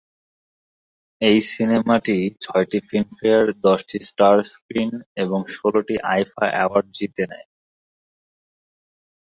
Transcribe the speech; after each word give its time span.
এই 1.21 1.37
সিনেমাটি 1.51 2.15
ছয়টি 2.41 2.79
ফিল্ম 2.87 3.09
ফেয়ার, 3.17 3.45
দশটি 3.65 3.97
স্টার 4.07 4.35
স্ক্রিন 4.53 4.91
এবং 5.15 5.39
ষোলটি 5.55 5.95
আইফা 6.13 6.45
অ্যাওয়ার্ড 6.51 6.87
জিতে 6.97 7.23
নেয়। 7.31 7.47